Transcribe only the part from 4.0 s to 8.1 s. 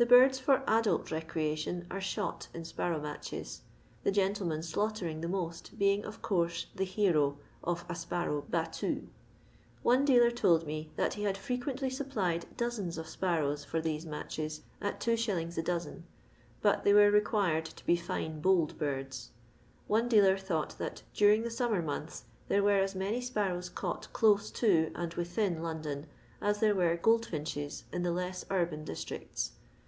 the mtlemaa slaughtering the most being, of eoorse, the kero of a